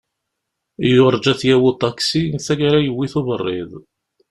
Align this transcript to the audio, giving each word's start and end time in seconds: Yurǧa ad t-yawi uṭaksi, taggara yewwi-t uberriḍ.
Yurǧa 0.93 1.29
ad 1.33 1.37
t-yawi 1.39 1.65
uṭaksi, 1.69 2.23
taggara 2.45 2.79
yewwi-t 2.81 3.13
uberriḍ. 3.19 3.71